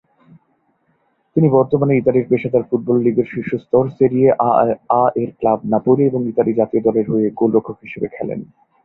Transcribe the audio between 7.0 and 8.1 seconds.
হয়ে গোলরক্ষক হিসেবে